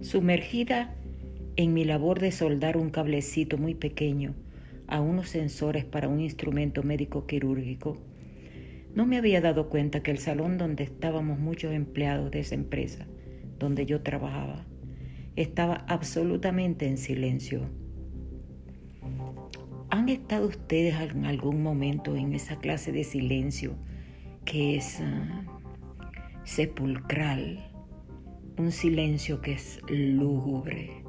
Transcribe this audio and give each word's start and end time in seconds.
Sumergida 0.00 0.94
en 1.56 1.74
mi 1.74 1.84
labor 1.84 2.20
de 2.20 2.30
soldar 2.30 2.76
un 2.76 2.90
cablecito 2.90 3.58
muy 3.58 3.74
pequeño 3.74 4.34
a 4.86 5.00
unos 5.00 5.28
sensores 5.28 5.84
para 5.84 6.06
un 6.06 6.20
instrumento 6.20 6.84
médico 6.84 7.26
quirúrgico, 7.26 7.98
no 8.94 9.06
me 9.06 9.18
había 9.18 9.40
dado 9.40 9.68
cuenta 9.68 10.02
que 10.02 10.12
el 10.12 10.18
salón 10.18 10.56
donde 10.56 10.84
estábamos 10.84 11.38
muchos 11.40 11.72
empleados 11.72 12.30
de 12.30 12.40
esa 12.40 12.54
empresa, 12.54 13.06
donde 13.58 13.86
yo 13.86 14.02
trabajaba, 14.02 14.66
estaba 15.34 15.84
absolutamente 15.88 16.86
en 16.86 16.96
silencio. 16.96 17.68
¿Han 19.90 20.08
estado 20.08 20.46
ustedes 20.46 20.94
en 21.10 21.26
algún 21.26 21.62
momento 21.62 22.14
en 22.14 22.34
esa 22.34 22.58
clase 22.60 22.92
de 22.92 23.04
silencio 23.04 23.74
que 24.44 24.76
es 24.76 25.00
ah, 25.00 25.42
sepulcral? 26.44 27.68
Un 28.58 28.72
silencio 28.72 29.40
que 29.40 29.52
es 29.52 29.80
lúgubre, 29.88 31.04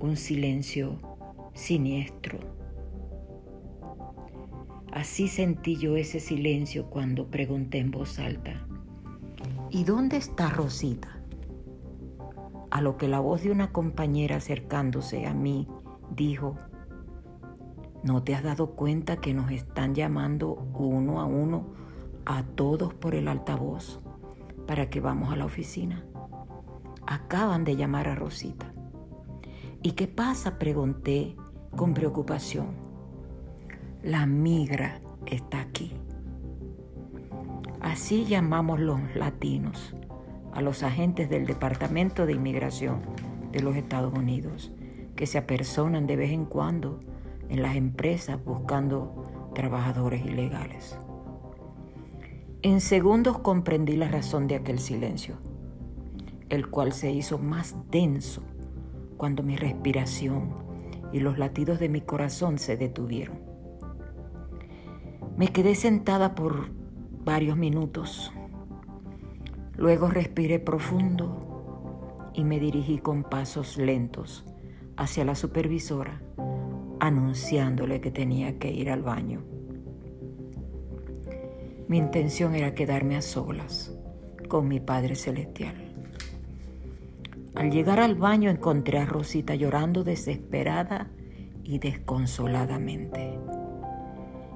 un 0.00 0.16
silencio 0.16 0.98
siniestro. 1.52 2.38
Así 4.90 5.28
sentí 5.28 5.76
yo 5.76 5.96
ese 5.96 6.20
silencio 6.20 6.88
cuando 6.88 7.30
pregunté 7.30 7.80
en 7.80 7.90
voz 7.90 8.18
alta, 8.18 8.66
¿y 9.68 9.84
dónde 9.84 10.16
está 10.16 10.48
Rosita? 10.48 11.20
A 12.70 12.80
lo 12.80 12.96
que 12.96 13.08
la 13.08 13.20
voz 13.20 13.42
de 13.42 13.50
una 13.50 13.70
compañera 13.70 14.36
acercándose 14.36 15.26
a 15.26 15.34
mí 15.34 15.68
dijo, 16.16 16.56
¿no 18.02 18.22
te 18.22 18.34
has 18.34 18.42
dado 18.42 18.70
cuenta 18.70 19.18
que 19.18 19.34
nos 19.34 19.50
están 19.50 19.94
llamando 19.94 20.66
uno 20.72 21.20
a 21.20 21.26
uno 21.26 21.74
a 22.24 22.42
todos 22.42 22.94
por 22.94 23.14
el 23.14 23.28
altavoz 23.28 24.00
para 24.66 24.88
que 24.88 25.00
vamos 25.00 25.30
a 25.30 25.36
la 25.36 25.44
oficina? 25.44 26.06
Acaban 27.06 27.64
de 27.64 27.76
llamar 27.76 28.08
a 28.08 28.14
Rosita. 28.14 28.72
¿Y 29.82 29.92
qué 29.92 30.06
pasa? 30.06 30.58
Pregunté 30.58 31.36
con 31.76 31.94
preocupación. 31.94 32.68
La 34.02 34.26
migra 34.26 35.00
está 35.26 35.60
aquí. 35.60 35.92
Así 37.80 38.24
llamamos 38.24 38.80
los 38.80 38.98
latinos 39.14 39.94
a 40.52 40.62
los 40.62 40.82
agentes 40.82 41.28
del 41.28 41.46
Departamento 41.46 42.26
de 42.26 42.32
Inmigración 42.32 43.02
de 43.52 43.60
los 43.60 43.76
Estados 43.76 44.14
Unidos, 44.14 44.72
que 45.16 45.26
se 45.26 45.38
apersonan 45.38 46.06
de 46.06 46.16
vez 46.16 46.30
en 46.30 46.44
cuando 46.46 47.00
en 47.48 47.62
las 47.62 47.76
empresas 47.76 48.42
buscando 48.42 49.50
trabajadores 49.54 50.24
ilegales. 50.24 50.98
En 52.62 52.80
segundos 52.80 53.38
comprendí 53.38 53.96
la 53.96 54.08
razón 54.08 54.46
de 54.46 54.54
aquel 54.56 54.78
silencio, 54.78 55.36
el 56.54 56.68
cual 56.68 56.92
se 56.92 57.10
hizo 57.10 57.38
más 57.38 57.76
denso 57.90 58.42
cuando 59.16 59.42
mi 59.42 59.56
respiración 59.56 60.54
y 61.12 61.20
los 61.20 61.38
latidos 61.38 61.78
de 61.78 61.88
mi 61.88 62.00
corazón 62.00 62.58
se 62.58 62.76
detuvieron. 62.76 63.38
Me 65.36 65.48
quedé 65.48 65.74
sentada 65.74 66.34
por 66.34 66.70
varios 67.24 67.56
minutos. 67.56 68.32
Luego 69.76 70.08
respiré 70.08 70.58
profundo 70.58 72.30
y 72.34 72.44
me 72.44 72.60
dirigí 72.60 72.98
con 72.98 73.24
pasos 73.24 73.76
lentos 73.76 74.44
hacia 74.96 75.24
la 75.24 75.34
supervisora, 75.34 76.20
anunciándole 77.00 78.00
que 78.00 78.10
tenía 78.10 78.58
que 78.58 78.70
ir 78.70 78.90
al 78.90 79.02
baño. 79.02 79.42
Mi 81.88 81.98
intención 81.98 82.54
era 82.54 82.74
quedarme 82.74 83.16
a 83.16 83.22
solas 83.22 83.96
con 84.48 84.68
mi 84.68 84.80
Padre 84.80 85.16
Celestial. 85.16 85.83
Al 87.54 87.70
llegar 87.70 88.00
al 88.00 88.16
baño 88.16 88.50
encontré 88.50 88.98
a 88.98 89.06
Rosita 89.06 89.54
llorando 89.54 90.02
desesperada 90.02 91.10
y 91.62 91.78
desconsoladamente. 91.78 93.38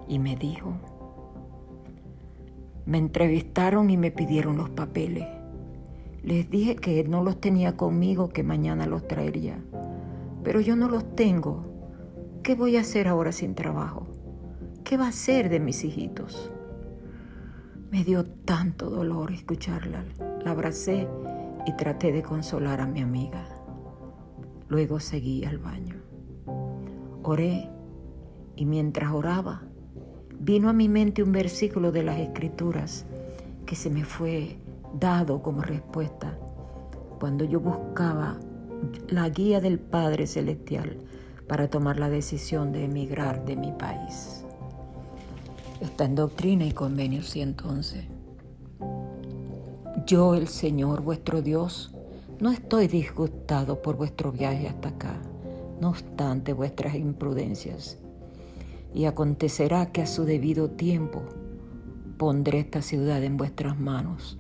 Y 0.08 0.18
me 0.18 0.36
dijo, 0.36 0.74
me 2.86 2.98
entrevistaron 2.98 3.90
y 3.90 3.96
me 3.96 4.10
pidieron 4.10 4.56
los 4.56 4.70
papeles. 4.70 5.26
Les 6.22 6.50
dije 6.50 6.74
que 6.76 7.04
no 7.04 7.22
los 7.22 7.40
tenía 7.40 7.76
conmigo, 7.76 8.30
que 8.30 8.42
mañana 8.42 8.86
los 8.86 9.06
traería. 9.06 9.58
Pero 10.42 10.60
yo 10.60 10.74
no 10.74 10.88
los 10.88 11.14
tengo. 11.14 11.66
¿Qué 12.42 12.54
voy 12.54 12.76
a 12.76 12.80
hacer 12.80 13.06
ahora 13.06 13.30
sin 13.30 13.54
trabajo? 13.54 14.06
¿Qué 14.84 14.96
va 14.96 15.04
a 15.04 15.10
hacer 15.10 15.50
de 15.50 15.60
mis 15.60 15.84
hijitos? 15.84 16.50
Me 17.90 18.04
dio 18.04 18.24
tanto 18.24 18.90
dolor 18.90 19.32
escucharla. 19.32 20.04
La 20.44 20.50
abracé 20.50 21.06
y 21.68 21.72
traté 21.72 22.12
de 22.12 22.22
consolar 22.22 22.80
a 22.80 22.86
mi 22.86 23.02
amiga. 23.02 23.46
Luego 24.68 25.00
seguí 25.00 25.44
al 25.44 25.58
baño. 25.58 25.96
Oré 27.22 27.68
y 28.56 28.64
mientras 28.64 29.12
oraba 29.12 29.64
vino 30.40 30.70
a 30.70 30.72
mi 30.72 30.88
mente 30.88 31.22
un 31.22 31.30
versículo 31.30 31.92
de 31.92 32.04
las 32.04 32.18
escrituras 32.20 33.04
que 33.66 33.76
se 33.76 33.90
me 33.90 34.06
fue 34.06 34.56
dado 34.98 35.42
como 35.42 35.60
respuesta 35.60 36.38
cuando 37.20 37.44
yo 37.44 37.60
buscaba 37.60 38.40
la 39.08 39.28
guía 39.28 39.60
del 39.60 39.78
Padre 39.78 40.26
Celestial 40.26 40.96
para 41.48 41.68
tomar 41.68 41.98
la 41.98 42.08
decisión 42.08 42.72
de 42.72 42.84
emigrar 42.84 43.44
de 43.44 43.56
mi 43.56 43.72
país. 43.72 44.42
Está 45.82 46.06
en 46.06 46.14
Doctrina 46.14 46.64
y 46.64 46.72
Convenio 46.72 47.22
111. 47.22 48.17
Yo, 50.08 50.34
el 50.34 50.48
Señor 50.48 51.02
vuestro 51.02 51.42
Dios, 51.42 51.94
no 52.40 52.50
estoy 52.50 52.88
disgustado 52.88 53.82
por 53.82 53.98
vuestro 53.98 54.32
viaje 54.32 54.66
hasta 54.66 54.88
acá, 54.88 55.20
no 55.82 55.90
obstante 55.90 56.54
vuestras 56.54 56.94
imprudencias. 56.94 57.98
Y 58.94 59.04
acontecerá 59.04 59.92
que 59.92 60.00
a 60.00 60.06
su 60.06 60.24
debido 60.24 60.70
tiempo 60.70 61.24
pondré 62.16 62.60
esta 62.60 62.80
ciudad 62.80 63.22
en 63.22 63.36
vuestras 63.36 63.78
manos, 63.78 64.38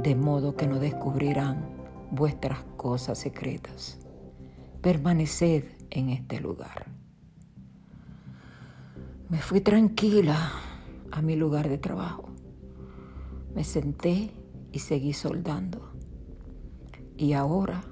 de 0.00 0.14
modo 0.14 0.54
que 0.54 0.68
no 0.68 0.78
descubrirán 0.78 1.66
vuestras 2.12 2.60
cosas 2.76 3.18
secretas. 3.18 3.98
Permaneced 4.80 5.64
en 5.90 6.10
este 6.10 6.38
lugar. 6.38 6.86
Me 9.28 9.38
fui 9.38 9.60
tranquila 9.60 10.52
a 11.10 11.20
mi 11.20 11.34
lugar 11.34 11.68
de 11.68 11.78
trabajo. 11.78 12.28
Me 13.56 13.64
senté 13.64 14.30
y 14.72 14.78
seguí 14.78 15.12
soldando. 15.12 15.92
Y 17.16 17.32
ahora 17.34 17.82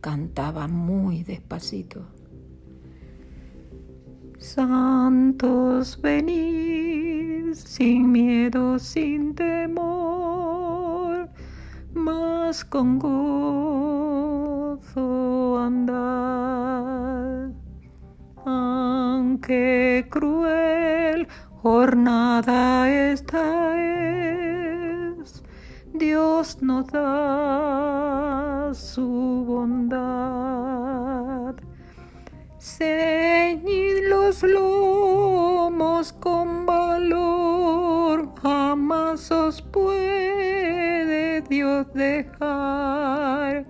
cantaba 0.00 0.68
muy 0.68 1.22
despacito. 1.22 2.06
Santos 4.38 6.00
venid 6.00 7.52
sin 7.54 8.10
miedo, 8.10 8.78
sin 8.78 9.34
temor, 9.34 11.28
mas 11.92 12.64
con 12.64 12.98
gozo 12.98 14.38
andar. 15.58 17.50
Aunque 18.46 20.06
cruel 20.10 21.28
jornada 21.62 22.88
esta 22.88 23.76
Dios 26.00 26.62
nos 26.62 26.86
da 26.86 28.70
su 28.72 29.44
bondad. 29.46 30.00
Ceñid 32.58 34.08
los 34.08 34.42
lomos 34.42 36.14
con 36.14 36.64
valor, 36.64 38.32
jamás 38.42 39.30
os 39.30 39.60
puede 39.60 41.42
Dios 41.42 41.92
dejar. 41.92 43.66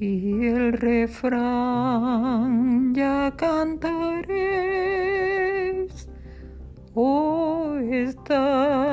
Y 0.00 0.46
el 0.46 0.72
refrán 0.72 1.84
ya 2.94 3.30
cantaréis, 3.36 4.48
oh 6.94 7.76
está 7.76 8.83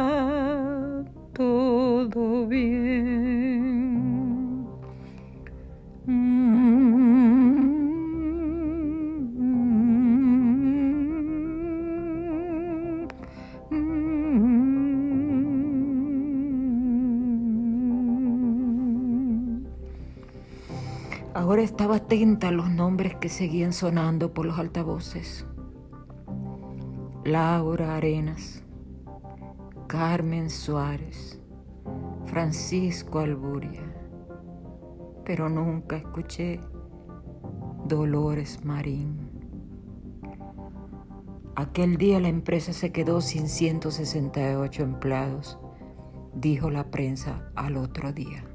Ahora 21.34 21.62
estaba 21.62 21.96
atenta 21.96 22.50
a 22.50 22.52
los 22.52 22.70
nombres 22.70 23.16
que 23.16 23.30
seguían 23.30 23.72
sonando 23.72 24.34
por 24.34 24.46
los 24.46 24.60
altavoces. 24.60 25.46
Laura 27.24 27.96
Arenas, 27.96 28.64
Carmen 29.88 30.50
Suárez, 30.50 31.40
Francisco 32.26 33.20
Alburia, 33.20 33.82
pero 35.24 35.48
nunca 35.48 35.96
escuché 35.96 36.60
Dolores 37.86 38.66
Marín. 38.66 39.30
Aquel 41.56 41.96
día 41.96 42.20
la 42.20 42.28
empresa 42.28 42.74
se 42.74 42.92
quedó 42.92 43.22
sin 43.22 43.48
168 43.48 44.84
empleados, 44.84 45.60
dijo 46.34 46.70
la 46.70 46.92
prensa 46.92 47.50
al 47.56 47.78
otro 47.78 48.12
día. 48.12 48.51